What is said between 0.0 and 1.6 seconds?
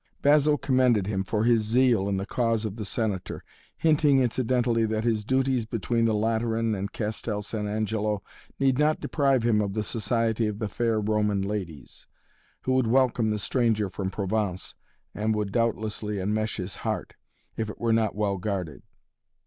Basil commended him for